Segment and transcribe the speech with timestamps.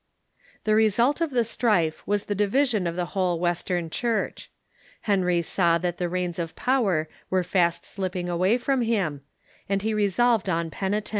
[0.63, 4.49] The result of the strife Avas the division of the whole West ern Church.
[5.01, 8.25] Henry saw that the reins of power Avere fast slipping
[8.57, 9.21] from him,
[9.69, 11.09] and he resolved on penitence.